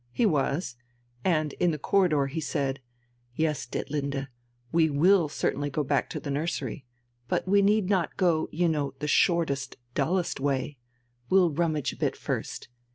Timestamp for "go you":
8.17-8.67